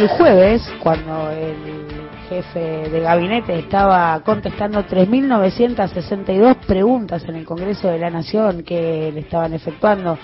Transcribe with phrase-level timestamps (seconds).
[0.00, 7.98] el jueves, cuando el jefe de gabinete estaba contestando 3.962 preguntas en el Congreso de
[7.98, 10.16] la Nación que le estaban efectuando,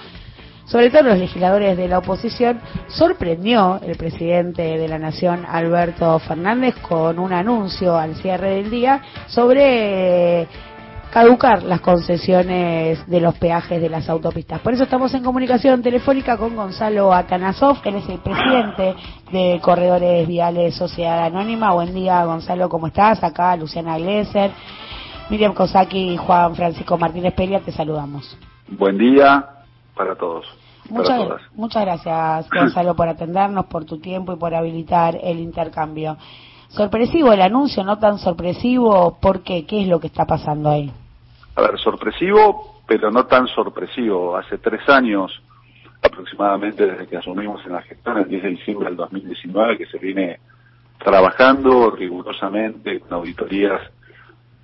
[0.65, 2.59] sobre todo los legisladores de la oposición,
[2.89, 9.03] sorprendió el presidente de la Nación, Alberto Fernández, con un anuncio al cierre del día
[9.27, 10.49] sobre
[11.11, 14.61] caducar las concesiones de los peajes de las autopistas.
[14.61, 18.95] Por eso estamos en comunicación telefónica con Gonzalo Atanasov, él es el presidente
[19.31, 21.73] de Corredores Viales Sociedad Anónima.
[21.73, 23.23] Buen día, Gonzalo, ¿cómo estás?
[23.25, 24.51] Acá Luciana Glesser,
[25.31, 28.37] Miriam Kosaki y Juan Francisco Martínez Peria, te saludamos.
[28.69, 29.45] Buen día
[29.95, 30.45] para todos.
[30.89, 31.21] Muchas,
[31.55, 36.17] muchas gracias, Gonzalo, por atendernos, por tu tiempo y por habilitar el intercambio.
[36.69, 39.67] Sorpresivo el anuncio, no tan sorpresivo, ¿por qué?
[39.67, 40.93] ¿Qué es lo que está pasando ahí?
[41.57, 44.37] a ver, sorpresivo, pero no tan sorpresivo.
[44.37, 45.33] Hace tres años
[46.03, 49.99] aproximadamente desde que asumimos en la gestión, el 10 de diciembre del 2019, que se
[49.99, 50.39] viene
[50.99, 53.81] trabajando rigurosamente con auditorías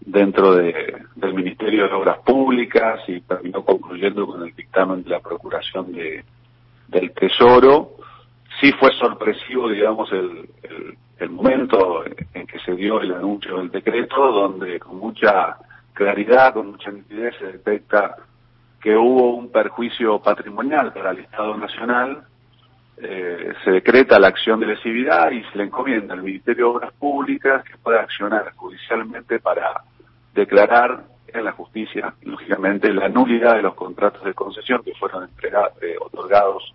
[0.01, 5.21] dentro de, del Ministerio de Obras Públicas y terminó concluyendo con el dictamen de la
[5.21, 6.25] Procuración de,
[6.89, 7.93] del Tesoro.
[8.61, 13.71] Sí fue sorpresivo, digamos, el, el, el momento en que se dio el anuncio del
[13.71, 15.57] decreto, donde con mucha
[15.93, 18.17] claridad, con mucha nitidez, se detecta
[18.81, 22.25] que hubo un perjuicio patrimonial para el Estado Nacional,
[22.97, 26.93] eh, se decreta la acción de lesividad y se le encomienda al Ministerio de Obras
[26.95, 29.83] Públicas que pueda accionar judicialmente para
[30.35, 35.73] declarar en la justicia, lógicamente, la nulidad de los contratos de concesión que fueron entregados,
[35.83, 36.75] eh, otorgados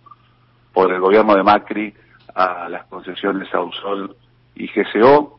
[0.72, 1.94] por el gobierno de Macri
[2.34, 4.16] a las concesiones Ausol
[4.58, 5.38] y GCO,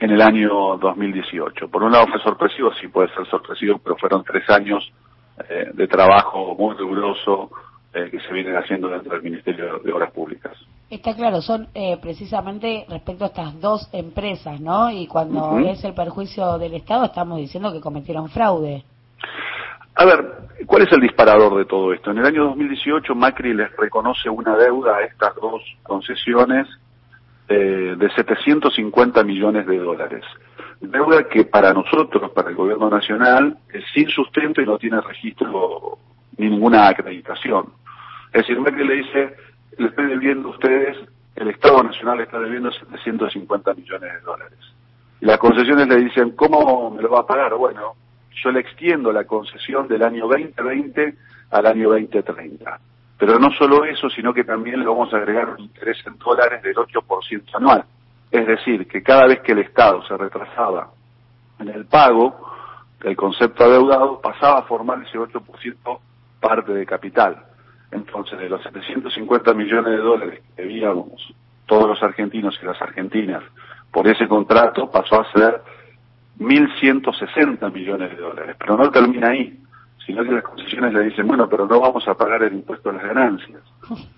[0.00, 1.68] en el año 2018.
[1.68, 4.92] Por un lado fue sorpresivo, sí puede ser sorpresivo, pero fueron tres años
[5.48, 7.50] eh, de trabajo muy riguroso
[7.92, 10.52] eh, que se vienen haciendo dentro del Ministerio de Obras Públicas.
[10.90, 14.90] Está claro, son eh, precisamente respecto a estas dos empresas, ¿no?
[14.90, 18.84] Y cuando es el perjuicio del Estado, estamos diciendo que cometieron fraude.
[19.96, 20.24] A ver,
[20.66, 22.10] ¿cuál es el disparador de todo esto?
[22.10, 26.66] En el año 2018 Macri les reconoce una deuda a estas dos concesiones
[27.48, 30.24] eh, de 750 millones de dólares.
[30.80, 35.98] Deuda que para nosotros, para el gobierno nacional, es sin sustento y no tiene registro
[36.36, 37.72] ni ninguna acreditación.
[38.32, 39.36] Es decir, que le dice,
[39.78, 40.96] le estoy debiendo a ustedes,
[41.36, 44.58] el Estado Nacional está debiendo 750 millones de dólares.
[45.20, 47.54] Y las concesiones le dicen, ¿cómo me lo va a pagar?
[47.54, 47.94] Bueno,
[48.42, 51.14] yo le extiendo la concesión del año 2020
[51.50, 52.80] al año 2030.
[53.18, 56.62] Pero no solo eso, sino que también le vamos a agregar un interés en dólares
[56.62, 57.84] del 8% anual.
[58.30, 60.90] Es decir, que cada vez que el Estado se retrasaba
[61.60, 62.34] en el pago,
[63.02, 65.98] el concepto adeudado pasaba a formar ese 8%
[66.40, 67.44] parte de capital.
[67.92, 71.32] Entonces, de los 750 millones de dólares que debíamos
[71.66, 73.42] todos los argentinos y las argentinas
[73.92, 75.62] por ese contrato, pasó a ser
[76.40, 78.56] 1.160 millones de dólares.
[78.58, 79.63] Pero no termina ahí
[80.06, 82.92] sino que las concesiones le dicen, bueno, pero no vamos a pagar el impuesto a
[82.92, 83.62] las ganancias.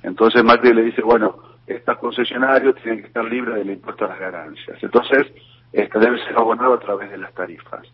[0.03, 1.37] Entonces Macri le dice, bueno,
[1.67, 4.79] estos concesionarios tienen que estar libres del impuesto a las ganancias.
[4.83, 5.27] Entonces,
[5.73, 7.87] este debe ser abonado a través de las tarifas.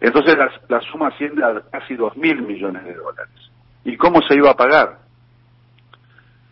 [0.00, 0.36] Entonces
[0.68, 3.50] la, suma asciende a casi dos mil millones de dólares.
[3.84, 4.98] ¿Y cómo se iba a pagar?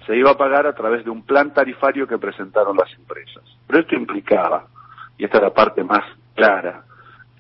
[0.06, 3.43] Se iba a pagar a través de un plan tarifario que presentaron las empresas.
[3.67, 4.67] Pero esto implicaba,
[5.17, 6.84] y esta es la parte más clara,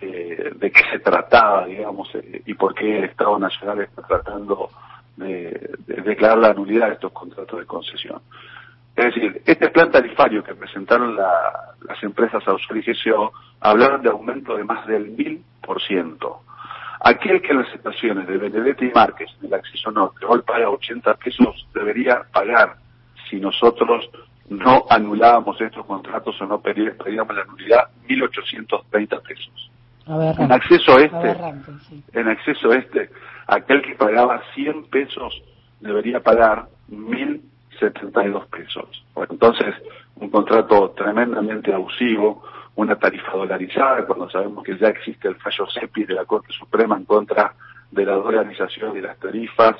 [0.00, 4.70] eh, de qué se trataba, digamos, eh, y por qué el Estado Nacional está tratando
[5.16, 8.20] de, declarar la nulidad de estos contratos de concesión.
[8.96, 14.64] Es decir, este plan tarifario que presentaron las empresas Ausol GCO hablaron de aumento de
[14.64, 16.42] más del mil por ciento.
[17.00, 20.70] Aquel que en las estaciones de Benedetta y Márquez, en el acceso norte, hoy paga
[20.70, 22.76] 80 pesos, debería pagar
[23.28, 24.08] si nosotros
[24.48, 29.70] no anulábamos estos contratos o no pedíamos la nulidad, 1.830 pesos
[30.06, 31.36] en acceso este,
[32.12, 33.10] en acceso este,
[33.46, 35.42] aquel que pagaba 100 pesos
[35.80, 39.04] debería pagar 1.072 pesos.
[39.14, 39.74] Bueno, entonces,
[40.16, 42.42] un contrato tremendamente abusivo,
[42.76, 46.96] una tarifa dolarizada, cuando sabemos que ya existe el fallo CEPI de la Corte Suprema
[46.96, 47.54] en contra
[47.90, 49.76] de la dolarización de las tarifas.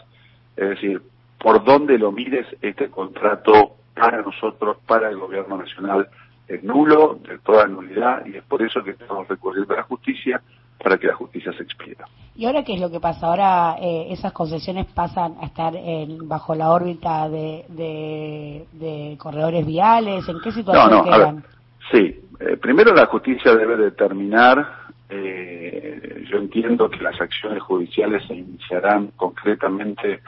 [0.57, 1.03] Es decir,
[1.39, 6.09] por dónde lo mires este contrato para nosotros, para el gobierno nacional,
[6.49, 10.43] es nulo, de toda nulidad, y es por eso que estamos recurriendo a la justicia
[10.83, 12.07] para que la justicia se expida.
[12.37, 13.29] ¿Y ahora qué es lo que pasa?
[13.29, 20.29] Ahora eh, esas concesiones pasan a estar en, bajo la órbita de, de, corredores viales.
[20.29, 21.45] ¿En qué situación quedan?
[21.91, 24.67] sí, eh, primero la justicia debe determinar,
[25.09, 30.21] eh, yo entiendo que las acciones judiciales se iniciarán concretamente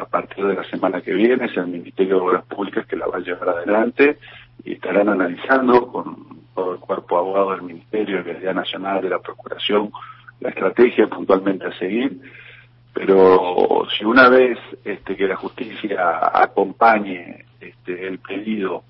[0.00, 3.06] a partir de la semana que viene, es el Ministerio de Obras Públicas que la
[3.06, 4.18] va a llevar adelante
[4.64, 9.18] y estarán analizando con todo el cuerpo abogado del Ministerio de Vialidad Nacional, de la
[9.18, 9.90] Procuración,
[10.40, 12.20] la estrategia puntualmente a seguir,
[12.92, 18.84] pero si una vez este, que la justicia acompañe este, el pedido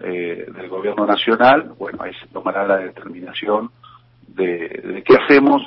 [0.00, 3.70] eh, del gobierno nacional, bueno, ahí se tomará la determinación
[4.28, 5.62] de, qué hacemos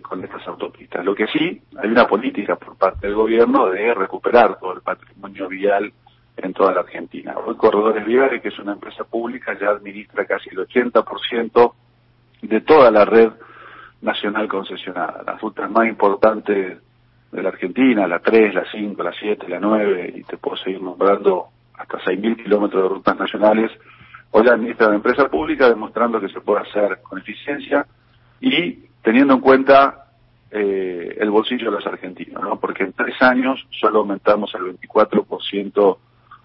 [0.00, 1.04] con estas autopistas.
[1.04, 5.48] Lo que sí, hay una política por parte del gobierno de recuperar todo el patrimonio
[5.48, 5.92] vial
[6.36, 7.34] en toda la Argentina.
[7.44, 11.72] Hoy Corredores Viales, que es una empresa pública, ya administra casi el 80%
[12.42, 13.30] de toda la red
[14.00, 15.22] nacional concesionada.
[15.26, 16.78] Las rutas más importantes
[17.30, 20.82] de la Argentina, la 3, la 5, la 7, la 9, y te puedo seguir
[20.82, 23.70] nombrando hasta 6.000 kilómetros de rutas nacionales,
[24.32, 27.86] hoy administra la empresa pública demostrando que se puede hacer con eficiencia
[28.40, 30.06] y teniendo en cuenta
[30.50, 32.58] eh, el bolsillo de los argentinos, ¿no?
[32.58, 35.98] porque en tres años solo aumentamos el 24%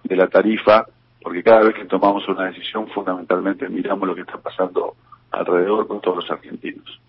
[0.03, 0.85] de la tarifa,
[1.21, 4.95] porque cada vez que tomamos una decisión fundamentalmente miramos lo que está pasando
[5.31, 6.99] alrededor con todos los argentinos.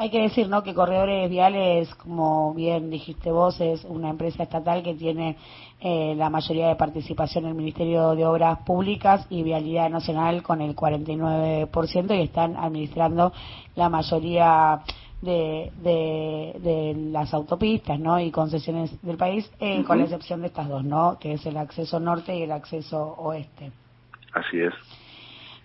[0.00, 0.62] Hay que decir, ¿no?
[0.62, 5.36] Que Corredores Viales, como bien dijiste vos, es una empresa estatal que tiene
[5.78, 10.62] eh, la mayoría de participación en el Ministerio de Obras Públicas y Vialidad Nacional con
[10.62, 13.34] el 49% y están administrando
[13.76, 14.80] la mayoría
[15.20, 18.18] de, de, las autopistas, ¿no?
[18.18, 21.18] Y concesiones del país, eh, con la excepción de estas dos, ¿no?
[21.20, 23.70] Que es el acceso norte y el acceso oeste.
[24.32, 24.72] Así es.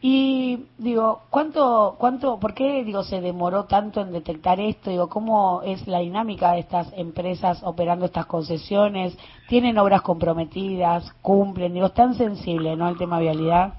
[0.08, 4.92] Y digo, ¿cuánto, cuánto, por qué digo se demoró tanto en detectar esto?
[4.92, 9.18] Digo, ¿cómo es la dinámica de estas empresas operando estas concesiones?
[9.48, 11.12] ¿Tienen obras comprometidas?
[11.24, 11.74] ¿Cumplen?
[11.74, 12.88] Digo, es tan sensible, ¿no?
[12.88, 13.74] El tema vialidad.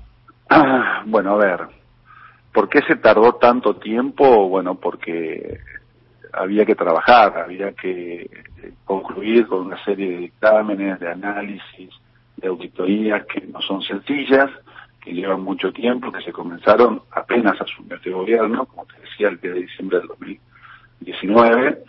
[0.50, 1.60] Ah, bueno, a ver,
[2.52, 4.48] ¿por qué se tardó tanto tiempo?
[4.48, 5.60] Bueno, porque
[6.32, 8.28] había que trabajar, había que
[8.84, 11.90] concluir con una serie de dictámenes, de análisis,
[12.36, 14.50] de auditorías que no son sencillas
[15.06, 19.28] que llevan mucho tiempo, que se comenzaron apenas a asumir este gobierno, como te decía,
[19.28, 21.84] el día de diciembre del 2019,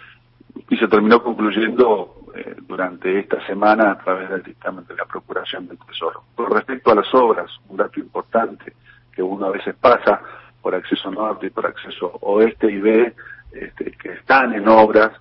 [0.70, 5.68] y se terminó concluyendo eh, durante esta semana a través del dictamen de la Procuración
[5.68, 6.26] del Tesoro.
[6.36, 8.74] Con respecto a las obras, un dato importante
[9.12, 10.22] que uno a veces pasa
[10.62, 13.16] por acceso norte y por acceso oeste y ve
[13.52, 15.12] este, que están en obras,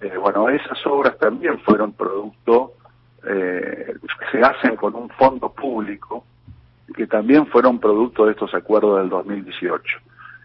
[0.00, 2.72] eh, bueno, esas obras también fueron producto,
[3.24, 3.94] eh,
[4.32, 6.24] se hacen con un fondo público,
[6.94, 9.98] que también fueron producto de estos acuerdos del 2018.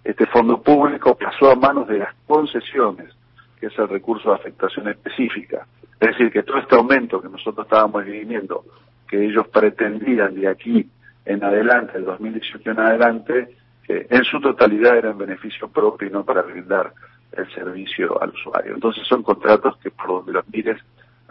[0.03, 3.13] Este fondo público pasó a manos de las concesiones,
[3.59, 5.67] que es el recurso de afectación específica.
[5.99, 8.65] Es decir, que todo este aumento que nosotros estábamos viviendo,
[9.07, 10.89] que ellos pretendían de aquí
[11.25, 13.55] en adelante, del 2018 en adelante,
[13.87, 16.93] en su totalidad era en beneficio propio y no para brindar
[17.33, 18.73] el servicio al usuario.
[18.73, 20.81] Entonces son contratos que por donde los mires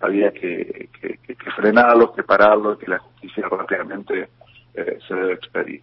[0.01, 4.29] había que, que, que frenarlos, que pararlos, que la justicia rápidamente
[4.75, 5.83] eh, se debe expedir.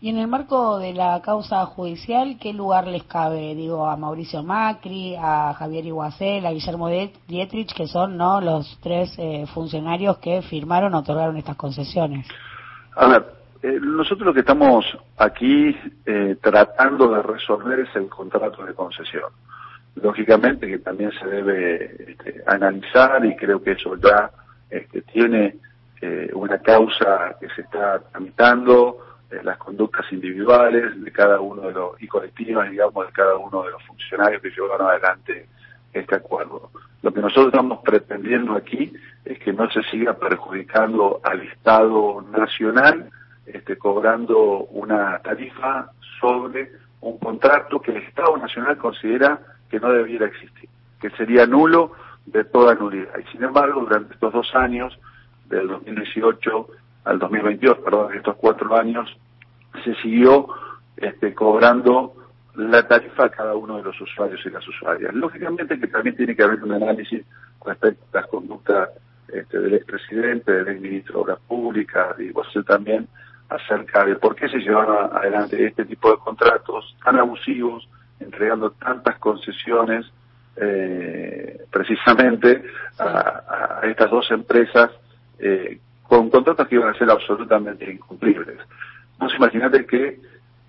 [0.00, 3.54] Y en el marco de la causa judicial, ¿qué lugar les cabe?
[3.54, 9.14] Digo, a Mauricio Macri, a Javier Iguacel, a Guillermo Dietrich, que son no los tres
[9.18, 12.26] eh, funcionarios que firmaron o otorgaron estas concesiones.
[12.96, 13.24] A ver,
[13.62, 14.84] eh, nosotros lo que estamos
[15.16, 15.74] aquí
[16.42, 19.32] tratando de resolver es el contrato de concesión.
[19.94, 24.30] Lógicamente que también se debe este, analizar y creo que eso ya
[24.68, 25.56] este, tiene
[26.00, 28.98] eh, una causa que se está tramitando,
[29.30, 33.62] eh, las conductas individuales de cada uno de los, y colectivas, digamos, de cada uno
[33.62, 35.46] de los funcionarios que llevaron adelante
[35.92, 36.70] este acuerdo.
[37.02, 38.92] Lo que nosotros estamos pretendiendo aquí
[39.24, 43.10] es que no se siga perjudicando al Estado Nacional,
[43.46, 45.90] este, cobrando una tarifa
[46.20, 49.38] sobre un contrato que el Estado Nacional considera
[49.68, 50.68] que no debiera existir,
[51.00, 51.92] que sería nulo
[52.26, 53.18] de toda nulidad.
[53.18, 54.98] Y sin embargo, durante estos dos años,
[55.48, 56.68] del 2018
[57.04, 59.14] al 2022, perdón, estos cuatro años,
[59.84, 60.48] se siguió
[60.96, 62.14] este, cobrando
[62.56, 65.12] la tarifa a cada uno de los usuarios y las usuarias.
[65.12, 67.24] Lógicamente que también tiene que haber un análisis
[67.64, 68.90] respecto a las conductas
[69.28, 73.08] este, del expresidente, del exministro de Obras Públicas, y vos también,
[73.48, 77.88] acerca de por qué se llevaron adelante este tipo de contratos tan abusivos,
[78.20, 80.06] entregando tantas concesiones
[80.56, 82.62] eh, precisamente
[82.98, 84.90] a, a, estas dos empresas
[85.38, 88.58] eh, con contratos que iban a ser absolutamente incumplibles.
[89.18, 90.20] Vos imaginate que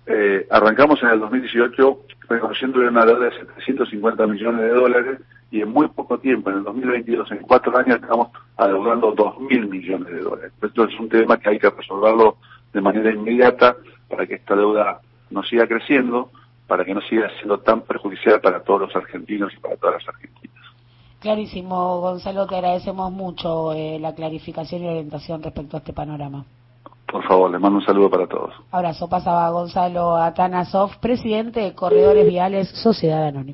[0.06, 5.20] eh, arrancamos en el 2018 reconociendo una deuda de 750 millones de dólares
[5.50, 10.12] y en muy poco tiempo, en el 2022, en cuatro años, estamos adeudando 2.000 millones
[10.12, 10.52] de dólares.
[10.60, 12.38] Esto es un tema que hay que resolverlo
[12.72, 13.76] de manera inmediata
[14.08, 16.30] para que esta deuda no siga creciendo,
[16.66, 20.08] para que no siga siendo tan perjudicial para todos los argentinos y para todas las
[20.08, 20.45] argentinas.
[21.20, 26.44] Clarísimo, Gonzalo, te agradecemos mucho eh, la clarificación y orientación respecto a este panorama.
[27.06, 28.52] Por favor, le mando un saludo para todos.
[28.70, 29.08] Abrazo.
[29.08, 33.44] Pasaba Gonzalo Atanasov, presidente de Corredores Viales, Sociedad Anónima.